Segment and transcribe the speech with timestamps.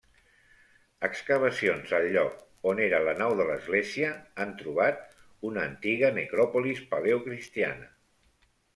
[1.07, 4.09] Excavacions al lloc on era la nau de l'església
[4.47, 5.07] han trobat
[5.53, 7.91] una antiga necròpolis paleocristiana.